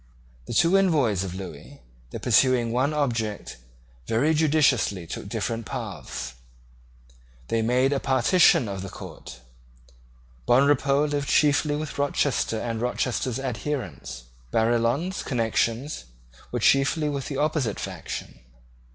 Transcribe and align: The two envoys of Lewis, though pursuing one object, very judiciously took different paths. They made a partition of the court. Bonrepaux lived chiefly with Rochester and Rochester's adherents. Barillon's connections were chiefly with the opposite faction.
The 0.47 0.55
two 0.55 0.75
envoys 0.79 1.23
of 1.23 1.35
Lewis, 1.35 1.77
though 2.09 2.17
pursuing 2.17 2.71
one 2.71 2.91
object, 2.91 3.57
very 4.07 4.33
judiciously 4.33 5.05
took 5.05 5.29
different 5.29 5.67
paths. 5.67 6.33
They 7.49 7.61
made 7.61 7.93
a 7.93 7.99
partition 7.99 8.67
of 8.67 8.81
the 8.81 8.89
court. 8.89 9.41
Bonrepaux 10.47 11.05
lived 11.11 11.29
chiefly 11.29 11.75
with 11.75 11.99
Rochester 11.99 12.57
and 12.59 12.81
Rochester's 12.81 13.37
adherents. 13.37 14.23
Barillon's 14.49 15.21
connections 15.21 16.05
were 16.51 16.59
chiefly 16.59 17.07
with 17.07 17.27
the 17.27 17.37
opposite 17.37 17.79
faction. 17.79 18.39